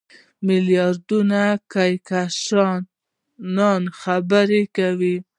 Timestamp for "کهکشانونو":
1.71-3.91